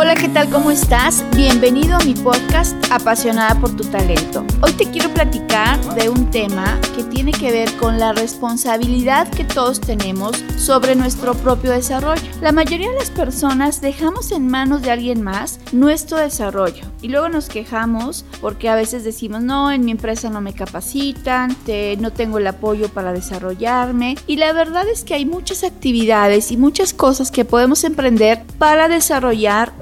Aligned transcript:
Hola, 0.00 0.14
¿qué 0.14 0.28
tal? 0.28 0.48
¿Cómo 0.48 0.70
estás? 0.70 1.24
Bienvenido 1.34 1.96
a 1.96 2.04
mi 2.04 2.14
podcast 2.14 2.76
Apasionada 2.88 3.60
por 3.60 3.74
tu 3.74 3.82
talento. 3.82 4.46
Hoy 4.62 4.72
te 4.74 4.88
quiero 4.88 5.08
platicar 5.12 5.80
de 5.96 6.08
un 6.08 6.30
tema 6.30 6.80
que 6.94 7.02
tiene 7.02 7.32
que 7.32 7.50
ver 7.50 7.68
con 7.78 7.98
la 7.98 8.12
responsabilidad 8.12 9.28
que 9.28 9.42
todos 9.42 9.80
tenemos 9.80 10.36
sobre 10.56 10.94
nuestro 10.94 11.34
propio 11.34 11.72
desarrollo. 11.72 12.22
La 12.40 12.52
mayoría 12.52 12.90
de 12.90 12.94
las 12.94 13.10
personas 13.10 13.80
dejamos 13.80 14.30
en 14.30 14.46
manos 14.46 14.82
de 14.82 14.92
alguien 14.92 15.20
más 15.20 15.58
nuestro 15.72 16.18
desarrollo 16.18 16.84
y 17.02 17.08
luego 17.08 17.28
nos 17.28 17.48
quejamos 17.48 18.24
porque 18.40 18.68
a 18.68 18.76
veces 18.76 19.02
decimos, 19.02 19.42
no, 19.42 19.72
en 19.72 19.84
mi 19.84 19.90
empresa 19.90 20.30
no 20.30 20.40
me 20.40 20.52
capacitan, 20.52 21.56
no 21.98 22.12
tengo 22.12 22.38
el 22.38 22.46
apoyo 22.46 22.88
para 22.88 23.12
desarrollarme 23.12 24.16
y 24.28 24.36
la 24.36 24.52
verdad 24.52 24.88
es 24.88 25.02
que 25.02 25.14
hay 25.14 25.26
muchas 25.26 25.64
actividades 25.64 26.52
y 26.52 26.56
muchas 26.56 26.94
cosas 26.94 27.32
que 27.32 27.44
podemos 27.44 27.82
emprender 27.82 28.44
para 28.58 28.86
desarrollar 28.86 29.72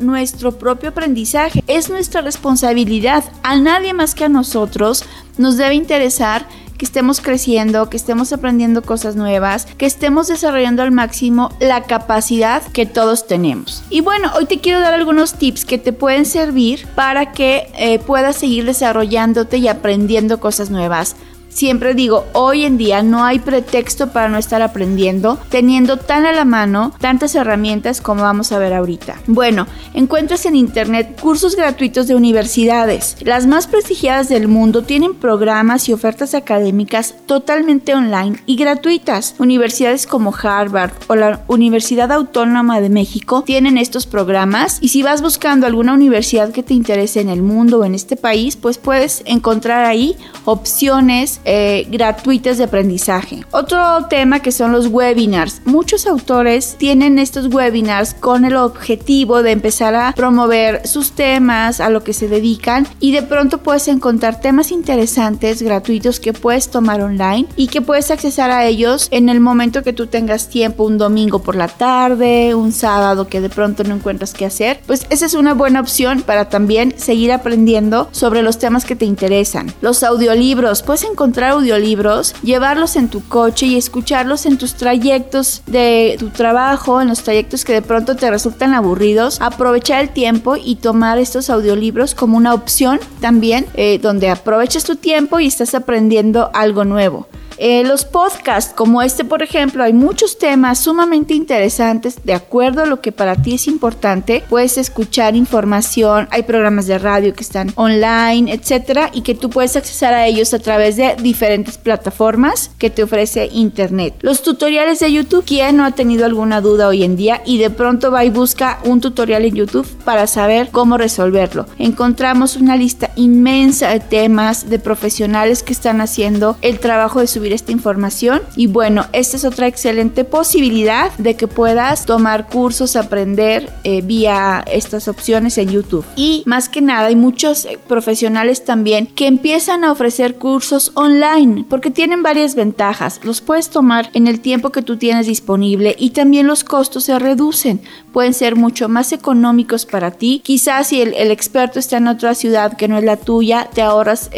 propio 0.59 0.91
aprendizaje. 0.91 1.63
Es 1.67 1.91
nuestra 1.91 2.21
responsabilidad. 2.21 3.25
A 3.43 3.57
nadie 3.57 3.95
más 3.95 4.15
que 4.15 4.25
a 4.25 4.29
nosotros 4.29 5.05
nos 5.39 5.57
debe 5.57 5.75
interesar 5.75 6.47
que 6.77 6.85
estemos 6.85 7.21
creciendo, 7.21 7.89
que 7.89 7.97
estemos 7.97 8.33
aprendiendo 8.33 8.83
cosas 8.83 9.17
nuevas, 9.17 9.67
que 9.79 9.87
estemos 9.87 10.29
desarrollando 10.29 10.83
al 10.83 10.93
máximo 10.93 11.51
la 11.61 11.85
capacidad 11.85 12.63
que 12.73 12.87
todos 12.87 13.27
tenemos. 13.27 13.83
Y 13.91 14.01
bueno, 14.01 14.31
hoy 14.37 14.47
te 14.47 14.61
quiero 14.61 14.81
dar 14.81 14.95
algunos 14.95 15.35
tips 15.35 15.65
que 15.65 15.79
te 15.79 15.93
pueden 15.93 16.27
servir 16.27 16.87
para 16.95 17.33
que 17.33 17.71
eh, 17.79 17.99
puedas 17.99 18.37
seguir 18.37 18.65
desarrollándote 18.65 19.59
y 19.59 19.69
aprendiendo 19.69 20.39
cosas 20.39 20.71
nuevas. 20.71 21.17
Siempre 21.57 21.95
digo, 21.95 22.27
hoy 22.35 22.67
en 22.67 22.77
día 22.77 23.03
no 23.03 23.25
hay 23.25 23.39
pretexto 23.39 24.13
para 24.13 24.29
no 24.29 24.37
estar 24.37 24.61
aprendiendo, 24.61 25.39
teniendo 25.49 25.97
tan 25.97 26.27
a 26.27 26.33
la 26.33 26.45
mano 26.45 26.93
tantas 27.01 27.35
herramientas 27.35 28.03
como 28.03 28.21
vamos 28.21 28.53
a 28.53 28.59
ver 28.59 28.75
ahorita. 28.75 29.23
Bueno, 29.27 29.67
encuentras 29.95 30.45
en 30.45 30.55
internet 30.55 31.19
cursos 31.19 31.57
gratuitos 31.57 32.09
de 32.09 32.15
universidades. 32.15 33.17
Las 33.23 33.47
más 33.47 33.69
prestigiadas 33.69 34.29
del 34.29 34.49
mundo 34.49 34.83
tienen 34.83 35.15
programas 35.15 35.89
y 35.89 35.95
ofertas 35.95 36.35
académicas 36.35 37.15
totalmente 37.25 37.95
online 37.95 38.39
y 38.45 38.57
gratuitas. 38.57 39.35
Universidades 39.39 40.07
como 40.07 40.35
Harvard 40.35 40.93
o 41.07 41.15
la 41.15 41.41
Universidad 41.47 42.13
Autónoma 42.13 42.83
de 42.83 42.91
México 42.91 43.45
tienen 43.47 43.79
estos 43.79 44.05
programas 44.05 44.77
y 44.83 44.89
si 44.89 45.03
vas 45.03 45.23
buscando 45.23 45.67
alguna 45.67 45.95
universidad 45.95 46.51
que 46.51 46.63
te 46.63 46.75
interese 46.75 47.23
en 47.23 47.31
el 47.31 47.41
mundo 47.41 47.79
o 47.79 47.85
en 47.87 47.95
este 47.95 48.17
país, 48.17 48.57
pues 48.57 48.77
puedes 48.77 49.23
encontrar 49.25 49.87
ahí 49.87 50.17
opciones 50.45 51.41
eh, 51.47 51.87
gratuitas 51.89 52.59
de 52.59 52.65
aprendizaje. 52.65 53.45
Otro 53.53 54.07
tema 54.11 54.41
que 54.41 54.51
son 54.51 54.73
los 54.73 54.89
webinars. 54.89 55.63
Muchos 55.65 56.07
autores 56.07 56.75
tienen 56.77 57.21
estos 57.21 57.47
webinars 57.47 58.15
con 58.15 58.45
el 58.45 58.57
objetivo 58.57 59.45
de 59.45 59.53
empezar 59.53 59.95
a 59.95 60.13
promover 60.13 60.87
sus 60.89 61.13
temas, 61.13 61.81
a 61.81 61.89
lo 61.89 62.03
que 62.03 62.13
se 62.13 62.27
dedican 62.27 62.89
y 62.99 63.13
de 63.13 63.23
pronto 63.23 63.59
puedes 63.59 63.87
encontrar 63.87 64.41
temas 64.41 64.73
interesantes 64.73 65.63
gratuitos 65.63 66.19
que 66.19 66.33
puedes 66.33 66.69
tomar 66.69 67.01
online 67.01 67.47
y 67.55 67.69
que 67.69 67.81
puedes 67.81 68.11
accesar 68.11 68.51
a 68.51 68.67
ellos 68.67 69.07
en 69.13 69.29
el 69.29 69.39
momento 69.39 69.85
que 69.85 69.93
tú 69.93 70.09
tengas 70.09 70.49
tiempo, 70.49 70.83
un 70.83 70.99
domingo 70.99 71.39
por 71.39 71.55
la 71.55 71.69
tarde, 71.69 72.57
un 72.57 72.73
sábado 72.73 73.29
que 73.29 73.41
de 73.41 73.51
pronto 73.51 73.85
no 73.85 73.95
encuentras 73.95 74.35
qué 74.35 74.47
hacer. 74.47 74.81
Pues 74.87 75.07
esa 75.11 75.27
es 75.27 75.35
una 75.35 75.55
buena 75.55 75.81
opción 75.81 76.23
para 76.23 76.49
también 76.49 76.93
seguir 76.97 77.31
aprendiendo 77.31 78.09
sobre 78.11 78.43
los 78.43 78.59
temas 78.59 78.85
que 78.85 78.97
te 78.97 79.05
interesan. 79.05 79.73
Los 79.81 80.03
audiolibros, 80.03 80.83
puedes 80.83 81.05
encontrar 81.05 81.36
audiolibros, 81.45 82.35
llevarlos 82.43 82.97
en 82.97 83.09
tu 83.09 83.27
coche 83.27 83.67
y 83.67 83.77
escucharlos 83.77 84.47
en 84.47 84.59
tus 84.59 84.75
trayectos 84.75 85.63
de 85.67 86.17
tu 86.19 86.31
trabajo, 86.31 87.01
en 87.01 87.09
los 87.09 87.23
trayectos 87.23 87.65
que 87.65 87.73
de 87.73 87.83
pronto 87.83 88.17
te 88.17 88.31
resultan 88.31 88.75
aburridos, 88.75 89.41
aprovechar 89.41 90.03
el 90.03 90.11
tiempo 90.11 90.57
y 90.57 90.77
tomar 90.77 91.19
estos 91.19 91.51
audiolibros 91.51 92.15
como 92.15 92.37
una 92.37 92.55
opción 92.55 93.01
también, 93.21 93.67
eh, 93.75 93.99
donde 94.01 94.31
aproveches 94.31 94.85
tu 94.85 94.97
tiempo 94.97 95.41
y 95.41 95.47
estás 95.47 95.75
aprendiendo 95.75 96.51
algo 96.55 96.85
nuevo. 96.85 97.27
Eh, 97.59 97.85
los 97.85 98.05
podcasts 98.05 98.73
como 98.75 99.03
este, 99.03 99.25
por 99.25 99.43
ejemplo, 99.43 99.83
hay 99.83 99.93
muchos 99.93 100.39
temas 100.39 100.79
sumamente 100.79 101.35
interesantes 101.35 102.17
de 102.25 102.35
acuerdo 102.35 102.83
a 102.83 102.87
lo 102.87 103.01
que 103.01 103.13
para 103.13 103.37
ti 103.37 103.55
es 103.55 103.67
importante. 103.67 104.45
Puedes 104.49 104.79
escuchar 104.79 105.37
información, 105.37 106.29
hay 106.31 106.43
programas 106.43 106.87
de 106.87 106.99
radio 106.99 107.35
que 107.35 107.43
están 107.43 107.73
online, 107.77 108.53
etcétera, 108.53 109.11
y 109.13 109.23
que 109.23 109.35
tú 109.35 109.51
puedes 109.51 109.77
accesar 109.77 110.15
a 110.15 110.27
ellos 110.27 110.53
a 110.55 110.59
través 110.59 110.97
de 110.97 111.17
diferentes 111.17 111.79
plataformas 111.79 112.71
que 112.79 112.91
te 112.91 113.03
ofrece 113.03 113.49
Internet. 113.53 114.15
Los 114.21 114.43
tutoriales 114.43 115.01
de 115.01 115.13
YouTube, 115.13 115.45
¿quién 115.47 115.77
no 115.77 115.85
ha 115.85 115.93
tenido 115.93 116.27
alguna 116.27 116.61
duda 116.61 116.89
hoy 116.89 117.05
en 117.05 117.17
día 117.17 117.43
y 117.47 117.59
de 117.59 117.71
pronto 117.71 118.11
va 118.11 118.25
y 118.25 118.31
busca 118.31 118.81
un 118.85 119.01
tutorial 119.01 119.45
en 119.45 119.55
YouTube 119.55 119.87
para 120.05 120.27
saber 120.27 120.69
cómo 120.71 120.99
resolverlo? 120.99 121.67
Encontramos 121.79 122.57
una 122.57 122.77
lista 122.77 123.11
inmensa 123.17 123.91
de 123.91 124.01
temas 124.01 124.69
de 124.69 124.79
profesionales 124.79 125.63
que 125.63 125.73
están 125.73 126.01
haciendo 126.01 126.57
el 126.63 126.79
trabajo 126.81 127.21
de 127.21 127.27
esta 127.53 127.73
información. 127.73 128.43
Y 128.57 128.67
bueno, 128.67 129.07
esta 129.13 129.37
es 129.37 129.45
otra 129.45 129.67
excelente 129.67 130.25
posibilidad 130.25 131.13
de 131.19 131.37
que 131.37 131.49
puedas 131.49 132.07
tomar 132.07 132.47
cursos, 132.49 132.97
aprender 132.97 133.71
eh, 133.85 134.03
vía 134.03 134.65
estas 134.71 135.09
opciones 135.09 135.59
en 135.59 135.71
YouTube. 135.71 136.05
Y 136.17 136.43
más 136.47 136.69
que 136.69 136.81
nada, 136.81 137.07
hay 137.07 137.17
muchos 137.17 137.65
eh, 137.65 137.79
profesionales 137.89 138.65
también 138.65 139.07
que 139.07 139.27
empiezan 139.27 139.85
a 139.85 139.93
ofrecer 139.93 140.37
cursos 140.37 140.93
online 140.95 141.65
porque 141.69 141.91
tienen 141.91 142.23
varias 142.23 142.55
ventajas. 142.55 143.21
Los 143.23 143.41
puedes 143.41 143.71
tomar 143.71 144.11
en 144.15 144.27
el 144.27 144.41
tiempo 144.41 144.71
que 144.71 144.83
tú 144.83 144.97
tienes 144.97 145.27
disponible 145.27 145.95
y 145.99 146.11
también 146.11 146.47
los 146.47 146.65
costos 146.65 147.05
se 147.05 147.19
reducen. 147.19 147.81
Pueden 148.13 148.35
ser 148.35 148.57
mucho 148.57 148.89
más 148.89 149.13
económicos 149.13 149.87
para 149.87 150.11
ti. 150.11 150.41
Quizás 150.45 150.89
si 150.89 151.03
el, 151.03 151.31
experto 151.31 151.79
está 151.79 151.99
en 151.99 152.09
otra 152.09 152.35
ciudad 152.35 152.77
que 152.77 152.89
no 152.89 152.99
es 152.99 153.05
la 153.05 153.17
tuya, 153.17 153.69
te 153.73 153.83
ahorras 153.83 154.31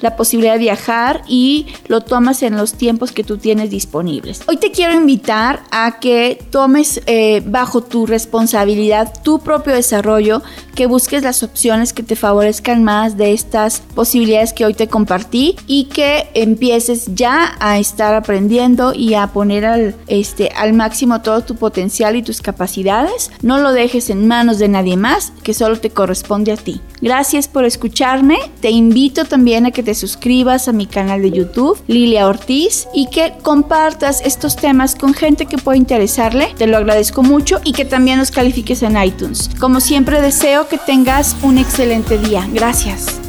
la 0.00 0.16
posibilidad 0.16 0.54
de 0.54 0.60
viajar 0.60 1.22
y 1.28 1.66
lo 1.88 2.00
tomas 2.00 2.42
en 2.42 2.53
los 2.56 2.74
tiempos 2.74 3.12
que 3.12 3.24
tú 3.24 3.38
tienes 3.38 3.70
disponibles. 3.70 4.42
Hoy 4.46 4.56
te 4.56 4.70
quiero 4.70 4.94
invitar 4.94 5.62
a 5.70 5.98
que 6.00 6.38
tomes 6.50 7.00
eh, 7.06 7.42
bajo 7.46 7.82
tu 7.82 8.06
responsabilidad 8.06 9.12
tu 9.22 9.40
propio 9.40 9.74
desarrollo, 9.74 10.42
que 10.74 10.86
busques 10.86 11.22
las 11.22 11.42
opciones 11.42 11.92
que 11.92 12.02
te 12.02 12.16
favorezcan 12.16 12.84
más 12.84 13.16
de 13.16 13.32
estas 13.32 13.80
posibilidades 13.94 14.52
que 14.52 14.64
hoy 14.64 14.74
te 14.74 14.88
compartí 14.88 15.56
y 15.66 15.84
que 15.84 16.28
empieces 16.34 17.14
ya 17.14 17.56
a 17.60 17.78
estar 17.78 18.14
aprendiendo 18.14 18.92
y 18.94 19.14
a 19.14 19.28
poner 19.28 19.64
al, 19.64 19.94
este, 20.06 20.50
al 20.50 20.72
máximo 20.72 21.22
todo 21.22 21.42
tu 21.42 21.56
potencial 21.56 22.16
y 22.16 22.22
tus 22.22 22.40
capacidades. 22.40 23.30
No 23.42 23.58
lo 23.58 23.72
dejes 23.72 24.10
en 24.10 24.26
manos 24.26 24.58
de 24.58 24.68
nadie 24.68 24.96
más, 24.96 25.32
que 25.42 25.54
solo 25.54 25.78
te 25.78 25.90
corresponde 25.90 26.52
a 26.52 26.56
ti. 26.56 26.80
Gracias 27.00 27.48
por 27.48 27.64
escucharme. 27.64 28.38
Te 28.60 28.70
invito 28.70 29.24
también 29.24 29.66
a 29.66 29.70
que 29.70 29.82
te 29.82 29.94
suscribas 29.94 30.68
a 30.68 30.72
mi 30.72 30.86
canal 30.86 31.22
de 31.22 31.30
YouTube, 31.30 31.78
Lilia 31.86 32.26
Ortiz 32.26 32.43
y 32.92 33.06
que 33.06 33.34
compartas 33.42 34.20
estos 34.24 34.56
temas 34.56 34.94
con 34.94 35.14
gente 35.14 35.46
que 35.46 35.58
pueda 35.58 35.76
interesarle. 35.76 36.54
Te 36.56 36.66
lo 36.66 36.76
agradezco 36.76 37.22
mucho 37.22 37.60
y 37.64 37.72
que 37.72 37.84
también 37.84 38.18
nos 38.18 38.30
califiques 38.30 38.82
en 38.82 39.02
iTunes. 39.02 39.50
Como 39.58 39.80
siempre 39.80 40.20
deseo 40.20 40.68
que 40.68 40.78
tengas 40.78 41.36
un 41.42 41.58
excelente 41.58 42.18
día. 42.18 42.46
Gracias. 42.52 43.23